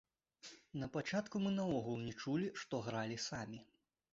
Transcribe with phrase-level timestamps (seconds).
[0.83, 3.63] Напачатку мы наогул не чулі, што гралі самі.